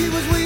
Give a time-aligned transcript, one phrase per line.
[0.00, 0.39] He was weak.